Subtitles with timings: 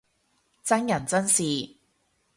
[0.63, 1.75] 真人真事